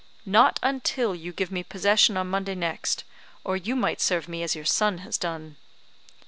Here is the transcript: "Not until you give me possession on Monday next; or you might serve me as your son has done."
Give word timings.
"Not 0.25 0.59
until 0.63 1.13
you 1.13 1.31
give 1.31 1.51
me 1.51 1.61
possession 1.61 2.17
on 2.17 2.27
Monday 2.27 2.55
next; 2.55 3.03
or 3.43 3.55
you 3.55 3.75
might 3.75 4.01
serve 4.01 4.27
me 4.27 4.41
as 4.41 4.55
your 4.55 4.65
son 4.65 4.97
has 5.05 5.15
done." 5.15 5.57